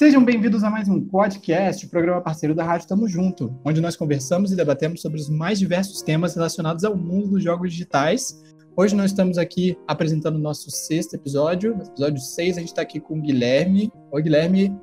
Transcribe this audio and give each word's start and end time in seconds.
Sejam 0.00 0.24
bem-vindos 0.24 0.64
a 0.64 0.70
mais 0.70 0.88
um 0.88 1.06
podcast, 1.06 1.84
o 1.84 1.90
programa 1.90 2.22
parceiro 2.22 2.54
da 2.54 2.64
Rádio 2.64 2.88
Tamo 2.88 3.06
Junto, 3.06 3.54
onde 3.64 3.80
nós 3.82 3.96
conversamos 3.96 4.50
e 4.50 4.56
debatemos 4.56 5.02
sobre 5.02 5.20
os 5.20 5.28
mais 5.28 5.58
diversos 5.58 6.00
temas 6.00 6.34
relacionados 6.34 6.84
ao 6.84 6.96
mundo 6.96 7.32
dos 7.32 7.44
jogos 7.44 7.72
digitais. 7.72 8.42
Hoje 8.76 8.96
nós 8.96 9.10
estamos 9.10 9.36
aqui 9.36 9.76
apresentando 9.86 10.36
o 10.36 10.40
nosso 10.40 10.70
sexto 10.70 11.14
episódio, 11.14 11.72
episódio 11.82 12.18
6 12.18 12.56
a 12.56 12.60
gente 12.60 12.68
está 12.68 12.80
aqui 12.80 12.98
com 12.98 13.18
o 13.18 13.20
Guilherme. 13.20 13.92
Oi, 14.10 14.22
Guilherme. 14.22 14.74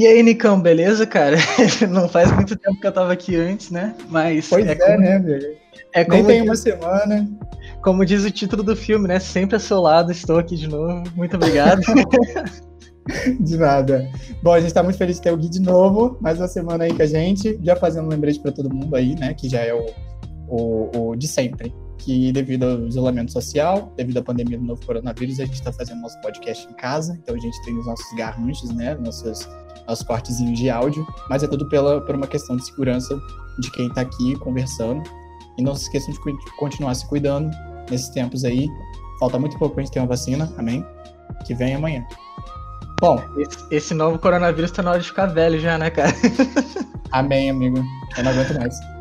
E 0.00 0.06
aí, 0.06 0.22
Nicão, 0.22 0.58
beleza, 0.58 1.04
cara? 1.04 1.36
Não 1.90 2.08
faz 2.08 2.32
muito 2.32 2.56
tempo 2.56 2.80
que 2.80 2.86
eu 2.86 2.92
tava 2.92 3.12
aqui 3.12 3.36
antes, 3.36 3.70
né? 3.70 3.94
Mas. 4.08 4.48
Pois 4.48 4.66
é, 4.66 4.70
é 4.70 4.74
como... 4.74 4.98
né, 4.98 5.18
velho? 5.18 5.56
É 5.92 6.04
como 6.06 6.16
Nem 6.16 6.26
tem 6.26 6.42
uma 6.42 6.56
semana. 6.56 7.28
Como 7.82 8.06
diz 8.06 8.24
o 8.24 8.30
título 8.30 8.62
do 8.62 8.74
filme, 8.74 9.06
né? 9.06 9.20
Sempre 9.20 9.56
a 9.56 9.58
seu 9.58 9.78
lado, 9.78 10.10
estou 10.10 10.38
aqui 10.38 10.56
de 10.56 10.68
novo. 10.68 11.04
Muito 11.14 11.36
obrigado. 11.36 11.82
De 13.40 13.58
nada. 13.58 14.08
Bom, 14.42 14.54
a 14.54 14.58
gente 14.58 14.68
está 14.68 14.82
muito 14.82 14.96
feliz 14.96 15.16
de 15.16 15.22
ter 15.22 15.32
o 15.32 15.36
Gui 15.36 15.50
de 15.50 15.60
novo, 15.60 16.16
mais 16.20 16.38
uma 16.38 16.48
semana 16.48 16.84
aí 16.84 16.94
com 16.94 17.02
a 17.02 17.06
gente, 17.06 17.58
já 17.62 17.74
fazendo 17.74 18.06
um 18.06 18.08
lembrete 18.08 18.40
para 18.40 18.52
todo 18.52 18.72
mundo 18.72 18.94
aí, 18.94 19.16
né, 19.16 19.34
que 19.34 19.48
já 19.48 19.60
é 19.60 19.74
o, 19.74 19.84
o, 20.46 20.90
o, 21.08 21.16
de 21.16 21.26
sempre, 21.26 21.74
que 22.00 22.32
devido 22.32 22.64
ao 22.64 22.86
isolamento 22.86 23.32
social, 23.32 23.92
devido 23.96 24.18
à 24.18 24.22
pandemia 24.22 24.58
do 24.58 24.64
novo 24.64 24.84
coronavírus, 24.84 25.38
a 25.40 25.44
gente 25.44 25.54
está 25.54 25.72
fazendo 25.72 26.00
nosso 26.00 26.20
podcast 26.20 26.68
em 26.68 26.74
casa, 26.74 27.18
então 27.22 27.34
a 27.34 27.38
gente 27.38 27.62
tem 27.62 27.76
os 27.78 27.86
nossos 27.86 28.16
garranchos, 28.16 28.70
né, 28.74 28.94
nossos, 28.96 29.48
nossos 29.86 30.04
cortezinhos 30.04 30.58
de 30.58 30.70
áudio, 30.70 31.06
mas 31.28 31.42
é 31.42 31.46
tudo 31.46 31.68
pela, 31.68 32.00
por 32.00 32.14
uma 32.14 32.26
questão 32.26 32.56
de 32.56 32.64
segurança 32.64 33.20
de 33.60 33.70
quem 33.72 33.88
está 33.88 34.02
aqui 34.02 34.36
conversando. 34.36 35.02
E 35.58 35.62
não 35.62 35.74
se 35.74 35.84
esqueçam 35.84 36.14
de 36.14 36.20
continuar 36.56 36.94
se 36.94 37.06
cuidando 37.06 37.50
nesses 37.90 38.08
tempos 38.08 38.44
aí. 38.44 38.66
Falta 39.18 39.38
muito 39.38 39.58
pouco 39.58 39.74
para 39.74 39.82
a 39.82 39.84
gente 39.84 39.92
ter 39.92 40.00
uma 40.00 40.06
vacina, 40.06 40.50
amém? 40.56 40.84
Que 41.44 41.54
vem 41.54 41.74
amanhã. 41.74 42.06
Bom, 43.00 43.22
esse, 43.36 43.58
esse, 43.70 43.94
novo 43.94 44.18
coronavírus 44.18 44.70
tá 44.70 44.82
na 44.82 44.92
hora 44.92 45.00
de 45.00 45.06
ficar 45.06 45.26
velho 45.26 45.58
já, 45.58 45.76
né, 45.76 45.90
cara? 45.90 46.12
Amém, 47.12 47.50
amigo. 47.50 47.82
Eu 48.16 48.24
não 48.24 48.30
aguento 48.30 48.58
mais. 48.58 48.99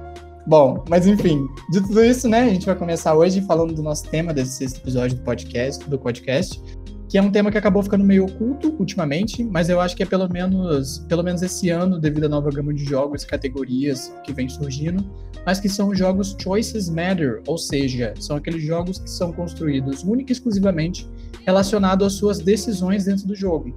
Bom, 0.49 0.83
mas 0.89 1.05
enfim, 1.05 1.47
de 1.69 1.79
tudo 1.79 2.03
isso, 2.03 2.27
né, 2.27 2.41
a 2.41 2.49
gente 2.49 2.65
vai 2.65 2.75
começar 2.75 3.13
hoje 3.13 3.39
falando 3.39 3.71
do 3.71 3.83
nosso 3.83 4.09
tema 4.09 4.33
desse 4.33 4.53
sexto 4.53 4.77
episódio 4.77 5.15
do 5.15 5.23
podcast, 5.23 5.87
do 5.87 5.99
podcast, 5.99 6.59
que 7.07 7.19
é 7.19 7.21
um 7.21 7.29
tema 7.29 7.51
que 7.51 7.57
acabou 7.59 7.83
ficando 7.83 8.03
meio 8.03 8.25
oculto 8.25 8.75
ultimamente, 8.79 9.43
mas 9.43 9.69
eu 9.69 9.79
acho 9.79 9.95
que 9.95 10.01
é 10.01 10.07
pelo 10.07 10.27
menos, 10.27 11.05
pelo 11.07 11.21
menos 11.21 11.43
esse 11.43 11.69
ano, 11.69 11.99
devido 11.99 12.23
à 12.23 12.29
nova 12.29 12.49
gama 12.49 12.73
de 12.73 12.83
jogos 12.83 13.21
e 13.21 13.27
categorias 13.27 14.11
que 14.23 14.33
vem 14.33 14.49
surgindo, 14.49 15.05
mas 15.45 15.59
que 15.59 15.69
são 15.69 15.93
jogos 15.93 16.35
Choices 16.41 16.89
Matter, 16.89 17.43
ou 17.45 17.59
seja, 17.59 18.15
são 18.19 18.35
aqueles 18.35 18.63
jogos 18.63 18.97
que 18.97 19.09
são 19.11 19.31
construídos 19.31 20.01
única 20.03 20.31
e 20.31 20.33
exclusivamente 20.33 21.07
relacionado 21.45 22.03
às 22.03 22.13
suas 22.13 22.39
decisões 22.39 23.05
dentro 23.05 23.27
do 23.27 23.35
jogo. 23.35 23.71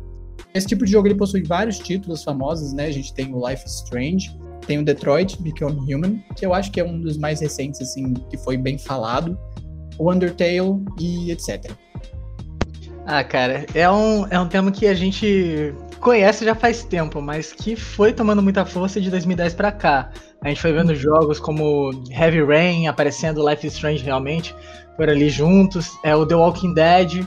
Esse 0.54 0.68
tipo 0.68 0.86
de 0.86 0.92
jogo 0.92 1.06
ele 1.06 1.16
possui 1.16 1.42
vários 1.42 1.78
títulos 1.78 2.24
famosos, 2.24 2.72
né? 2.72 2.86
A 2.86 2.90
gente 2.90 3.12
tem 3.12 3.30
o 3.34 3.46
Life 3.46 3.62
is 3.66 3.74
Strange, 3.74 4.34
tem 4.66 4.78
o 4.78 4.84
Detroit 4.84 5.40
Become 5.40 5.94
Human, 5.94 6.22
que 6.36 6.44
eu 6.44 6.54
acho 6.54 6.70
que 6.70 6.80
é 6.80 6.84
um 6.84 7.00
dos 7.00 7.16
mais 7.16 7.40
recentes, 7.40 7.80
assim, 7.80 8.14
que 8.30 8.36
foi 8.38 8.56
bem 8.56 8.78
falado, 8.78 9.38
o 9.98 10.10
Undertale 10.10 10.82
e 10.98 11.30
etc. 11.30 11.70
Ah, 13.06 13.24
cara, 13.24 13.66
é 13.74 13.90
um, 13.90 14.26
é 14.28 14.38
um 14.38 14.48
tema 14.48 14.70
que 14.70 14.86
a 14.86 14.94
gente 14.94 15.74
conhece 16.00 16.44
já 16.44 16.54
faz 16.54 16.84
tempo, 16.84 17.20
mas 17.20 17.52
que 17.52 17.76
foi 17.76 18.12
tomando 18.12 18.42
muita 18.42 18.64
força 18.64 19.00
de 19.00 19.10
2010 19.10 19.54
para 19.54 19.72
cá. 19.72 20.10
A 20.42 20.48
gente 20.48 20.60
foi 20.60 20.72
vendo 20.72 20.94
jogos 20.94 21.38
como 21.38 21.90
Heavy 22.10 22.42
Rain 22.42 22.86
aparecendo, 22.86 23.48
Life 23.48 23.66
is 23.66 23.74
Strange 23.74 24.02
realmente, 24.02 24.54
por 24.96 25.08
ali 25.08 25.28
juntos, 25.30 25.90
é 26.04 26.14
o 26.14 26.26
The 26.26 26.34
Walking 26.34 26.74
Dead, 26.74 27.26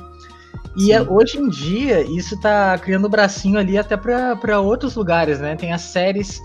e 0.78 0.92
é, 0.92 1.02
hoje 1.02 1.38
em 1.38 1.48
dia, 1.48 2.02
isso 2.02 2.40
tá 2.40 2.78
criando 2.78 3.08
bracinho 3.08 3.58
ali 3.58 3.78
até 3.78 3.96
para 3.96 4.60
outros 4.60 4.96
lugares, 4.96 5.40
né? 5.40 5.56
Tem 5.56 5.72
as 5.72 5.82
séries, 5.82 6.42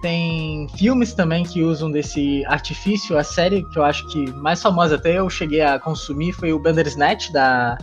tem 0.00 0.68
filmes 0.76 1.12
também 1.12 1.44
que 1.44 1.62
usam 1.62 1.90
desse 1.90 2.44
artifício. 2.46 3.18
A 3.18 3.24
série 3.24 3.64
que 3.70 3.78
eu 3.78 3.84
acho 3.84 4.06
que 4.08 4.30
mais 4.32 4.62
famosa 4.62 4.96
até 4.96 5.18
eu 5.18 5.28
cheguei 5.28 5.60
a 5.60 5.78
consumir 5.78 6.32
foi 6.32 6.52
o 6.52 6.58
Bandersnatch, 6.58 7.30
da, 7.32 7.76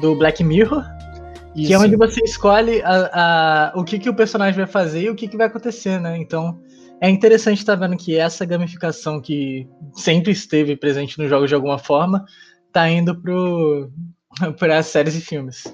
do 0.00 0.14
Black 0.14 0.42
Mirror. 0.42 0.84
Isso. 1.54 1.68
Que 1.68 1.74
é 1.74 1.78
onde 1.78 1.96
você 1.96 2.22
escolhe 2.24 2.82
a, 2.82 3.72
a, 3.74 3.78
o 3.78 3.84
que, 3.84 3.98
que 3.98 4.08
o 4.08 4.14
personagem 4.14 4.54
vai 4.54 4.66
fazer 4.66 5.02
e 5.02 5.10
o 5.10 5.14
que, 5.14 5.28
que 5.28 5.36
vai 5.36 5.46
acontecer, 5.46 6.00
né? 6.00 6.16
Então, 6.16 6.58
é 7.00 7.10
interessante 7.10 7.58
estar 7.58 7.76
tá 7.76 7.86
vendo 7.86 7.96
que 7.96 8.16
essa 8.16 8.44
gamificação 8.44 9.20
que 9.20 9.68
sempre 9.92 10.32
esteve 10.32 10.76
presente 10.76 11.18
nos 11.18 11.28
jogos 11.28 11.48
de 11.48 11.54
alguma 11.54 11.78
forma, 11.78 12.24
tá 12.72 12.88
indo 12.88 13.14
pro, 13.20 13.90
para 14.58 14.82
séries 14.82 15.14
e 15.16 15.20
filmes. 15.20 15.64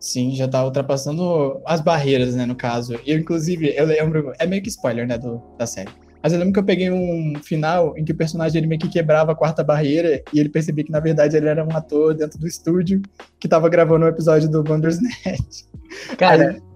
Sim, 0.00 0.34
já 0.34 0.48
tá 0.48 0.64
ultrapassando 0.64 1.60
as 1.66 1.82
barreiras, 1.82 2.34
né, 2.34 2.46
no 2.46 2.56
caso. 2.56 2.98
Eu, 3.06 3.18
inclusive, 3.18 3.74
eu 3.76 3.84
lembro, 3.84 4.32
é 4.38 4.46
meio 4.46 4.62
que 4.62 4.70
spoiler, 4.70 5.06
né, 5.06 5.18
do, 5.18 5.42
da 5.58 5.66
série. 5.66 5.90
Mas 6.22 6.32
eu 6.32 6.38
lembro 6.38 6.54
que 6.54 6.58
eu 6.58 6.64
peguei 6.64 6.90
um 6.90 7.34
final 7.42 7.96
em 7.96 8.04
que 8.04 8.12
o 8.12 8.16
personagem 8.16 8.58
ele 8.58 8.66
meio 8.66 8.80
que 8.80 8.88
quebrava 8.88 9.32
a 9.32 9.34
quarta 9.34 9.62
barreira 9.62 10.22
e 10.32 10.40
ele 10.40 10.48
percebia 10.48 10.84
que, 10.84 10.90
na 10.90 11.00
verdade, 11.00 11.36
ele 11.36 11.48
era 11.48 11.64
um 11.64 11.76
ator 11.76 12.14
dentro 12.14 12.38
do 12.38 12.46
estúdio 12.46 13.02
que 13.38 13.46
tava 13.46 13.68
gravando 13.68 14.06
um 14.06 14.08
episódio 14.08 14.48
do 14.48 14.62
Bandersnatch. 14.62 15.64
Cara... 16.18 16.56
Aí, 16.56 16.70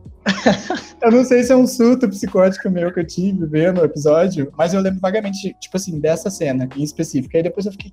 eu 1.03 1.11
não 1.11 1.25
sei 1.25 1.43
se 1.43 1.53
é 1.53 1.57
um 1.57 1.67
surto 1.67 2.09
psicótico 2.09 2.71
meu 2.71 2.93
que 2.93 3.01
eu 3.01 3.07
tive 3.07 3.45
vendo 3.47 3.81
o 3.81 3.85
episódio, 3.85 4.51
mas 4.57 4.73
eu 4.73 4.81
lembro 4.81 5.01
vagamente, 5.01 5.55
tipo 5.61 5.77
assim, 5.77 6.01
dessa 6.01 6.31
cena 6.31 6.67
em 6.75 6.83
específico. 6.83 7.37
Aí 7.37 7.43
depois 7.43 7.67
eu 7.67 7.73
fiquei, 7.73 7.93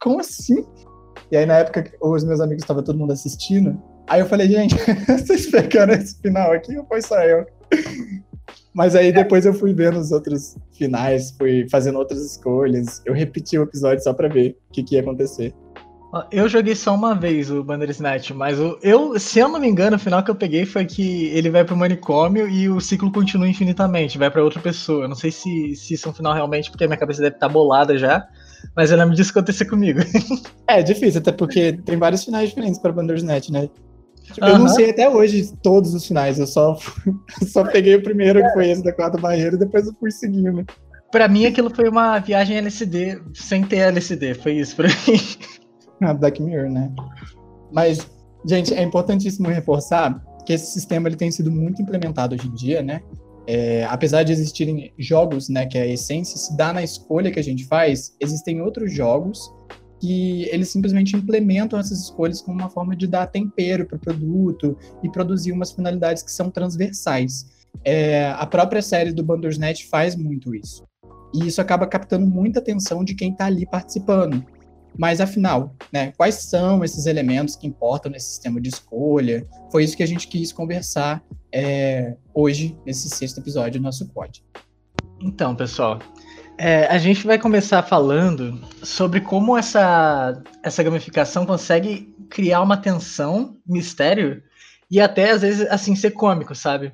como 0.00 0.20
assim? 0.20 0.64
E 1.30 1.36
aí, 1.36 1.46
na 1.46 1.58
época, 1.58 1.90
os 2.02 2.24
meus 2.24 2.40
amigos 2.40 2.62
estavam 2.62 2.82
todo 2.82 2.98
mundo 2.98 3.12
assistindo. 3.12 3.80
Aí 4.10 4.18
eu 4.18 4.26
falei, 4.26 4.48
gente, 4.48 4.74
vocês 5.06 5.46
pegaram 5.46 5.94
esse 5.94 6.20
final 6.20 6.50
aqui 6.50 6.76
ou 6.76 6.84
foi 6.84 7.00
só 7.00 7.22
eu? 7.22 7.46
Mas 8.74 8.96
aí 8.96 9.12
depois 9.12 9.46
eu 9.46 9.54
fui 9.54 9.72
vendo 9.72 10.00
os 10.00 10.10
outros 10.10 10.56
finais, 10.72 11.30
fui 11.38 11.68
fazendo 11.70 11.96
outras 11.96 12.20
escolhas. 12.20 13.00
Eu 13.06 13.14
repeti 13.14 13.56
o 13.56 13.62
episódio 13.62 14.02
só 14.02 14.12
pra 14.12 14.26
ver 14.26 14.58
o 14.68 14.72
que, 14.72 14.82
que 14.82 14.96
ia 14.96 15.00
acontecer. 15.00 15.54
Eu 16.32 16.48
joguei 16.48 16.74
só 16.74 16.92
uma 16.92 17.14
vez 17.14 17.52
o 17.52 17.62
Bandersnatch, 17.62 18.32
mas 18.32 18.58
eu, 18.82 19.16
se 19.16 19.38
eu 19.38 19.48
não 19.48 19.60
me 19.60 19.68
engano, 19.68 19.94
o 19.94 19.98
final 19.98 20.24
que 20.24 20.30
eu 20.32 20.34
peguei 20.34 20.66
foi 20.66 20.84
que 20.84 21.26
ele 21.26 21.48
vai 21.48 21.64
pro 21.64 21.76
manicômio 21.76 22.48
e 22.48 22.68
o 22.68 22.80
ciclo 22.80 23.12
continua 23.12 23.48
infinitamente, 23.48 24.18
vai 24.18 24.28
para 24.28 24.42
outra 24.42 24.60
pessoa. 24.60 25.04
Eu 25.04 25.08
não 25.08 25.14
sei 25.14 25.30
se, 25.30 25.76
se 25.76 25.94
isso 25.94 26.08
é 26.08 26.10
um 26.10 26.14
final 26.14 26.34
realmente, 26.34 26.68
porque 26.68 26.82
a 26.82 26.88
minha 26.88 26.98
cabeça 26.98 27.22
deve 27.22 27.36
estar 27.36 27.46
tá 27.46 27.52
bolada 27.52 27.96
já. 27.96 28.26
Mas 28.74 28.90
eu 28.90 28.98
lembro 28.98 29.14
disso 29.14 29.30
acontecer 29.30 29.66
comigo. 29.66 30.00
É, 30.66 30.84
difícil, 30.84 31.20
até 31.20 31.32
porque 31.32 31.72
tem 31.84 31.96
vários 31.96 32.24
finais 32.24 32.50
diferentes 32.50 32.78
para 32.78 32.92
Bandersnatch, 32.92 33.50
né? 33.50 33.68
Tipo, 34.32 34.46
Eu 34.46 34.58
não 34.58 34.68
sei 34.68 34.90
até 34.90 35.08
hoje 35.08 35.52
todos 35.62 35.94
os 35.94 36.06
finais, 36.06 36.38
eu 36.38 36.46
só, 36.46 36.76
só 37.46 37.64
peguei 37.64 37.96
o 37.96 38.02
primeiro, 38.02 38.42
que 38.42 38.52
foi 38.52 38.70
esse 38.70 38.82
da 38.82 38.92
quarta 38.92 39.18
barreira, 39.18 39.56
e 39.56 39.58
depois 39.58 39.86
eu 39.86 39.94
fui 39.98 40.10
seguindo. 40.10 40.64
Pra 41.10 41.26
mim, 41.28 41.46
aquilo 41.46 41.70
foi 41.70 41.88
uma 41.88 42.18
viagem 42.18 42.56
LCD 42.56 43.20
sem 43.34 43.64
ter 43.64 43.78
LCD, 43.78 44.34
foi 44.34 44.52
isso 44.54 44.76
pra 44.76 44.88
mim. 45.08 45.20
Ah, 46.02 46.14
Black 46.14 46.40
Mirror, 46.40 46.70
né? 46.70 46.92
Mas, 47.72 48.08
gente, 48.46 48.72
é 48.72 48.82
importantíssimo 48.82 49.48
reforçar 49.48 50.22
que 50.46 50.52
esse 50.52 50.72
sistema 50.72 51.08
ele 51.08 51.16
tem 51.16 51.30
sido 51.30 51.50
muito 51.50 51.82
implementado 51.82 52.34
hoje 52.34 52.46
em 52.46 52.54
dia, 52.54 52.82
né? 52.82 53.02
É, 53.46 53.84
apesar 53.90 54.22
de 54.22 54.32
existirem 54.32 54.92
jogos, 54.98 55.48
né, 55.48 55.66
que 55.66 55.76
a 55.76 55.86
essência 55.86 56.36
se 56.38 56.56
dá 56.56 56.72
na 56.72 56.82
escolha 56.82 57.32
que 57.32 57.40
a 57.40 57.42
gente 57.42 57.64
faz, 57.66 58.14
existem 58.20 58.62
outros 58.62 58.92
jogos 58.92 59.50
que 60.00 60.44
eles 60.50 60.70
simplesmente 60.70 61.14
implementam 61.14 61.78
essas 61.78 62.00
escolhas 62.00 62.40
como 62.40 62.58
uma 62.58 62.70
forma 62.70 62.96
de 62.96 63.06
dar 63.06 63.26
tempero 63.26 63.86
para 63.86 63.96
o 63.96 64.00
produto 64.00 64.76
e 65.02 65.10
produzir 65.10 65.52
umas 65.52 65.70
finalidades 65.70 66.22
que 66.22 66.32
são 66.32 66.50
transversais. 66.50 67.46
É, 67.84 68.30
a 68.30 68.46
própria 68.46 68.80
série 68.80 69.12
do 69.12 69.22
Bandersnatch 69.22 69.86
faz 69.88 70.16
muito 70.16 70.54
isso. 70.54 70.84
E 71.34 71.46
isso 71.46 71.60
acaba 71.60 71.86
captando 71.86 72.26
muita 72.26 72.58
atenção 72.58 73.04
de 73.04 73.14
quem 73.14 73.30
está 73.32 73.46
ali 73.46 73.66
participando. 73.66 74.44
Mas 74.98 75.20
afinal, 75.20 75.76
né, 75.92 76.12
quais 76.16 76.36
são 76.36 76.82
esses 76.82 77.06
elementos 77.06 77.54
que 77.54 77.66
importam 77.66 78.10
nesse 78.10 78.30
sistema 78.30 78.60
de 78.60 78.70
escolha? 78.70 79.46
Foi 79.70 79.84
isso 79.84 79.96
que 79.96 80.02
a 80.02 80.06
gente 80.06 80.26
quis 80.26 80.52
conversar 80.52 81.22
é, 81.52 82.16
hoje, 82.34 82.76
nesse 82.84 83.08
sexto 83.08 83.38
episódio 83.38 83.80
do 83.80 83.84
nosso 83.84 84.08
pod. 84.08 84.42
Então, 85.20 85.54
pessoal, 85.54 86.00
é, 86.62 86.84
a 86.88 86.98
gente 86.98 87.26
vai 87.26 87.38
começar 87.38 87.82
falando 87.82 88.60
sobre 88.82 89.22
como 89.22 89.56
essa, 89.56 90.42
essa 90.62 90.82
gamificação 90.82 91.46
consegue 91.46 92.14
criar 92.28 92.60
uma 92.60 92.76
tensão, 92.76 93.56
mistério, 93.66 94.42
e 94.90 95.00
até 95.00 95.30
às 95.30 95.40
vezes 95.40 95.66
assim 95.70 95.96
ser 95.96 96.10
cômico, 96.10 96.54
sabe? 96.54 96.92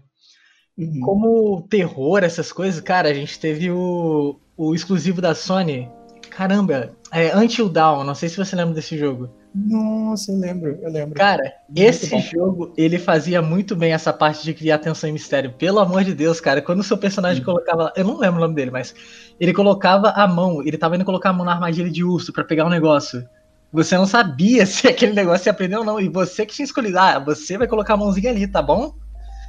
Uhum. 0.79 1.01
Como 1.01 1.63
terror, 1.69 2.23
essas 2.23 2.53
coisas, 2.53 2.81
cara, 2.81 3.09
a 3.09 3.13
gente 3.13 3.41
teve 3.41 3.69
o, 3.69 4.39
o 4.57 4.73
exclusivo 4.73 5.21
da 5.21 5.35
Sony. 5.35 5.91
Caramba, 6.31 6.97
é 7.11 7.37
Until 7.37 7.69
Dawn, 7.69 8.05
não 8.05 8.15
sei 8.15 8.29
se 8.29 8.37
você 8.37 8.55
lembra 8.55 8.73
desse 8.73 8.97
jogo. 8.97 9.35
Nossa, 9.57 10.33
eu 10.33 10.37
lembro, 10.37 10.79
eu 10.83 10.91
lembro. 10.91 11.15
Cara, 11.15 11.55
muito 11.67 11.81
esse 11.81 12.11
bom. 12.11 12.21
jogo, 12.21 12.75
ele 12.77 12.99
fazia 12.99 13.41
muito 13.41 13.75
bem 13.75 13.93
essa 13.93 14.13
parte 14.13 14.45
de 14.45 14.53
criar 14.53 14.77
tensão 14.77 15.09
e 15.09 15.13
mistério. 15.13 15.55
Pelo 15.55 15.79
amor 15.79 16.05
de 16.05 16.15
Deus, 16.15 16.41
cara, 16.41 16.61
quando 16.61 16.81
o 16.81 16.85
seu 16.85 16.99
personagem 16.99 17.43
colocava, 17.43 17.91
eu 17.97 18.05
não 18.05 18.19
lembro 18.19 18.37
o 18.37 18.43
nome 18.43 18.55
dele, 18.55 18.71
mas 18.71 18.95
ele 19.41 19.55
colocava 19.55 20.11
a 20.11 20.29
mão, 20.29 20.63
ele 20.63 20.77
tava 20.77 20.97
indo 20.97 21.07
colocar 21.07 21.31
a 21.31 21.33
mão 21.33 21.47
na 21.47 21.55
armadilha 21.55 21.89
de 21.89 22.05
urso 22.05 22.35
para 22.35 22.45
pegar 22.45 22.67
um 22.67 22.69
negócio. 22.69 23.27
Você 23.73 23.97
não 23.97 24.07
sabia 24.07 24.67
se 24.67 24.87
aquele 24.87 25.15
negócio 25.15 25.49
ia 25.49 25.53
aprender 25.53 25.77
ou 25.77 25.85
não, 25.85 25.99
e 25.99 26.09
você 26.11 26.45
que 26.45 26.55
tinha 26.55 26.67
escolhido, 26.67 26.99
ah, 26.99 27.19
você 27.19 27.57
vai 27.57 27.67
colocar 27.67 27.95
a 27.95 27.97
mãozinha 27.97 28.31
ali, 28.31 28.47
tá 28.47 28.61
bom? 28.61 28.93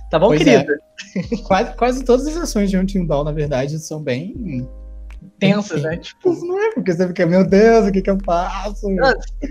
Tá 0.10 0.18
bom, 0.18 0.28
pois 0.28 0.42
querido? 0.42 0.72
É. 0.72 1.38
quase, 1.44 1.74
quase 1.74 2.06
todas 2.06 2.26
as 2.28 2.38
ações 2.38 2.70
de 2.70 2.78
um 2.78 2.86
Timbal, 2.86 3.26
na 3.26 3.34
verdade, 3.34 3.78
são 3.78 4.02
bem 4.02 4.66
tensas, 5.40 5.84
né? 5.84 5.98
Tipo, 5.98 6.34
não 6.46 6.60
é 6.60 6.74
porque 6.74 6.94
você 6.94 7.08
fica, 7.08 7.26
meu 7.26 7.48
Deus, 7.48 7.88
o 7.88 7.92
que 7.92 8.02
que 8.02 8.10
eu 8.10 8.18
faço? 8.26 8.88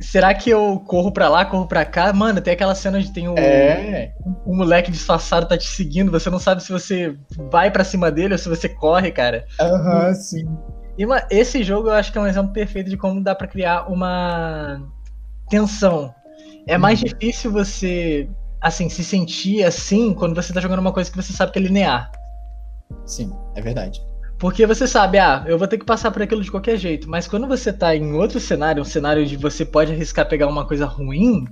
será 0.01 0.35
que 0.35 0.51
eu 0.51 0.81
corro 0.87 1.13
pra 1.13 1.29
lá, 1.29 1.45
corro 1.45 1.67
pra 1.67 1.85
cá? 1.85 2.13
Mano, 2.13 2.41
tem 2.41 2.53
aquela 2.53 2.75
cena 2.75 2.99
onde 2.99 3.13
tem 3.13 3.29
o, 3.29 3.35
é. 3.39 4.13
o, 4.25 4.53
o 4.53 4.57
moleque 4.57 4.91
disfarçado 4.91 5.47
tá 5.47 5.57
te 5.57 5.69
seguindo, 5.69 6.11
você 6.11 6.31
não 6.31 6.39
sabe 6.39 6.63
se 6.63 6.73
você 6.73 7.17
vai 7.51 7.71
pra 7.71 7.85
cima 7.85 8.11
dele 8.11 8.35
ou 8.35 8.39
se 8.39 8.49
você 8.49 8.69
corre, 8.69 9.11
cara. 9.11 9.45
Aham, 9.61 10.09
uhum, 10.09 10.15
sim. 10.15 10.45
E 10.99 11.05
uma, 11.05 11.27
esse 11.31 11.63
jogo 11.63 11.89
eu 11.89 11.95
acho 11.95 12.11
que 12.11 12.19
é 12.19 12.21
um 12.21 12.27
exemplo 12.27 12.53
perfeito 12.53 12.89
de 12.89 12.97
como 12.97 13.23
dá 13.23 13.35
para 13.35 13.47
criar 13.47 13.87
uma 13.91 14.81
tensão. 15.49 16.15
É 16.67 16.79
mais 16.79 17.01
uhum. 17.01 17.07
difícil 17.07 17.53
você, 17.53 18.29
assim, 18.61 18.89
se 18.89 19.05
sentir 19.05 19.63
assim 19.63 20.15
quando 20.15 20.35
você 20.35 20.53
tá 20.53 20.61
jogando 20.61 20.81
uma 20.81 20.93
coisa 20.93 21.11
que 21.11 21.17
você 21.17 21.33
sabe 21.33 21.53
que 21.53 21.59
é 21.59 21.63
linear. 21.63 22.11
Sim, 23.05 23.33
é 23.55 23.61
verdade. 23.61 24.01
Porque 24.39 24.67
você 24.67 24.87
sabe, 24.87 25.19
ah, 25.19 25.45
eu 25.47 25.59
vou 25.59 25.67
ter 25.67 25.79
que 25.79 25.85
passar 25.85 26.11
por 26.11 26.21
aquilo 26.21 26.43
de 26.43 26.51
qualquer 26.51 26.77
jeito. 26.77 27.09
Mas 27.09 27.27
quando 27.27 27.47
você 27.47 27.73
tá 27.73 27.97
em 27.97 28.13
outro 28.13 28.39
cenário, 28.39 28.83
um 28.83 28.85
cenário 28.85 29.23
onde 29.23 29.37
você 29.37 29.65
pode 29.65 29.93
arriscar 29.93 30.29
pegar 30.29 30.47
uma 30.47 30.67
coisa 30.67 30.85
ruim, 30.85 31.47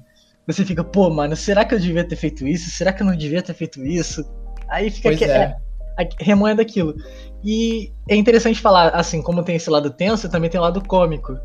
você 0.46 0.64
fica, 0.64 0.84
pô, 0.84 1.08
mano, 1.08 1.34
será 1.34 1.64
que 1.64 1.74
eu 1.74 1.80
devia 1.80 2.04
ter 2.04 2.16
feito 2.16 2.46
isso? 2.46 2.70
Será 2.70 2.92
que 2.92 3.02
eu 3.02 3.06
não 3.06 3.16
devia 3.16 3.42
ter 3.42 3.54
feito 3.54 3.84
isso? 3.84 4.22
Aí 4.68 4.90
fica 4.90 5.08
pois 5.08 5.18
que, 5.18 5.24
é. 5.24 5.56
É, 5.98 6.08
remoendo 6.20 6.60
aquilo. 6.60 6.94
E 7.42 7.92
é 8.08 8.16
interessante 8.16 8.60
falar, 8.60 8.88
assim, 8.90 9.22
como 9.22 9.42
tem 9.42 9.56
esse 9.56 9.70
lado 9.70 9.90
tenso, 9.90 10.28
também 10.28 10.50
tem 10.50 10.60
o 10.60 10.62
lado 10.62 10.82
cômico. 10.86 11.38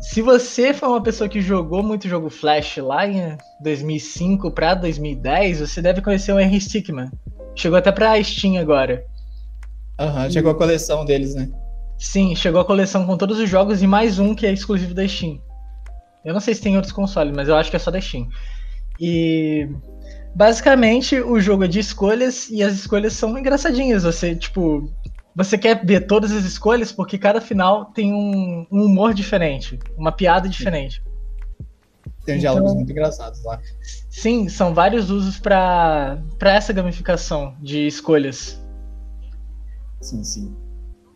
Se 0.00 0.20
você 0.20 0.74
foi 0.74 0.88
uma 0.88 1.02
pessoa 1.02 1.28
que 1.28 1.40
jogou 1.40 1.82
muito 1.82 2.08
jogo 2.08 2.28
Flash 2.28 2.76
lá 2.76 3.06
em 3.06 3.36
2005 3.62 4.50
para 4.50 4.74
2010, 4.74 5.60
você 5.60 5.82
deve 5.82 6.02
conhecer 6.02 6.32
o 6.32 6.38
Henry 6.38 6.60
Stickman. 6.60 7.10
Chegou 7.54 7.78
até 7.78 7.90
pra 7.90 8.22
Steam 8.22 8.60
agora. 8.60 9.04
Aham, 9.98 10.24
uhum, 10.24 10.30
chegou 10.30 10.52
a 10.52 10.54
coleção 10.54 11.04
deles, 11.04 11.34
né? 11.34 11.48
Sim, 11.98 12.36
chegou 12.36 12.60
a 12.60 12.64
coleção 12.64 13.04
com 13.04 13.16
todos 13.16 13.38
os 13.38 13.50
jogos 13.50 13.82
e 13.82 13.86
mais 13.86 14.18
um 14.20 14.34
que 14.34 14.46
é 14.46 14.52
exclusivo 14.52 14.94
da 14.94 15.06
Steam. 15.06 15.42
Eu 16.24 16.32
não 16.32 16.40
sei 16.40 16.54
se 16.54 16.62
tem 16.62 16.76
outros 16.76 16.92
consoles, 16.92 17.34
mas 17.34 17.48
eu 17.48 17.56
acho 17.56 17.70
que 17.70 17.76
é 17.76 17.78
só 17.78 17.90
da 17.90 18.00
Steam. 18.00 18.28
E 19.00 19.68
basicamente 20.34 21.20
o 21.20 21.40
jogo 21.40 21.64
é 21.64 21.68
de 21.68 21.80
escolhas 21.80 22.48
e 22.48 22.62
as 22.62 22.74
escolhas 22.74 23.14
são 23.14 23.36
engraçadinhas. 23.36 24.04
Você, 24.04 24.36
tipo, 24.36 24.88
você 25.34 25.58
quer 25.58 25.84
ver 25.84 26.06
todas 26.06 26.30
as 26.30 26.44
escolhas 26.44 26.92
porque 26.92 27.18
cada 27.18 27.40
final 27.40 27.86
tem 27.86 28.12
um, 28.12 28.66
um 28.70 28.84
humor 28.84 29.12
diferente, 29.12 29.78
uma 29.96 30.12
piada 30.12 30.48
diferente. 30.48 31.02
Tem 32.24 32.36
então, 32.36 32.40
diálogos 32.40 32.74
muito 32.74 32.92
engraçados 32.92 33.42
lá. 33.42 33.60
Sim, 34.08 34.48
são 34.48 34.74
vários 34.74 35.10
usos 35.10 35.40
para 35.40 36.20
essa 36.40 36.72
gamificação 36.72 37.56
de 37.60 37.86
escolhas. 37.86 38.60
Sim, 40.00 40.22
sim. 40.24 40.56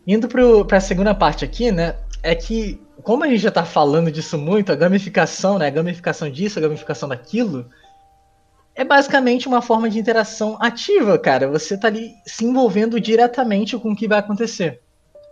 Indo 0.05 0.27
para 0.27 0.77
a 0.77 0.81
segunda 0.81 1.15
parte 1.15 1.45
aqui, 1.45 1.71
né? 1.71 1.95
É 2.21 2.35
que, 2.35 2.81
como 3.03 3.23
a 3.23 3.27
gente 3.27 3.39
já 3.39 3.49
está 3.49 3.65
falando 3.65 4.11
disso 4.11 4.37
muito, 4.37 4.71
a 4.71 4.75
gamificação, 4.75 5.57
né? 5.57 5.67
A 5.67 5.71
gamificação 5.71 6.29
disso, 6.29 6.59
a 6.59 6.61
gamificação 6.61 7.07
daquilo, 7.07 7.69
é 8.75 8.83
basicamente 8.83 9.47
uma 9.47 9.61
forma 9.61 9.89
de 9.89 9.99
interação 9.99 10.57
ativa, 10.59 11.17
cara. 11.17 11.47
Você 11.49 11.77
tá 11.77 11.87
ali 11.87 12.13
se 12.25 12.43
envolvendo 12.43 12.99
diretamente 12.99 13.77
com 13.77 13.91
o 13.91 13.95
que 13.95 14.07
vai 14.07 14.19
acontecer. 14.19 14.81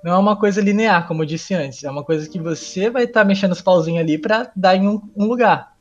Não 0.04 0.14
é 0.14 0.18
uma 0.18 0.36
coisa 0.36 0.62
linear, 0.62 1.08
como 1.08 1.22
eu 1.22 1.28
disse 1.28 1.54
antes. 1.54 1.84
É 1.84 1.90
uma 1.90 2.04
coisa 2.04 2.28
que 2.30 2.40
você 2.40 2.90
vai 2.90 3.04
estar 3.04 3.22
tá 3.22 3.26
mexendo 3.26 3.52
os 3.52 3.62
pauzinhos 3.62 4.00
ali 4.00 4.18
para 4.18 4.52
dar 4.56 4.76
em 4.76 4.88
um, 4.88 5.02
um, 5.16 5.26
lugar. 5.26 5.76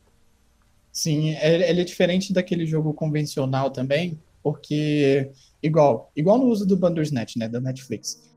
Sim, 0.93 1.35
é, 1.37 1.71
ele 1.71 1.81
é 1.81 1.85
diferente 1.85 2.33
daquele 2.33 2.67
jogo 2.67 2.93
convencional 2.93 3.71
também, 3.71 4.21
porque 4.43 5.31
igual, 5.63 6.11
igual 6.17 6.39
no 6.39 6.47
uso 6.47 6.67
do 6.67 6.77
Bandersnatch, 6.77 7.37
né, 7.37 7.49
da 7.49 7.61
Netflix. 7.61 8.31